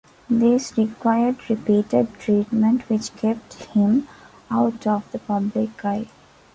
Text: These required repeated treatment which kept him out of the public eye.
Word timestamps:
These 0.31 0.79
required 0.79 1.47
repeated 1.47 2.07
treatment 2.17 2.89
which 2.89 3.15
kept 3.17 3.53
him 3.65 4.07
out 4.49 4.87
of 4.87 5.03
the 5.11 5.19
public 5.19 5.85
eye. 5.85 6.07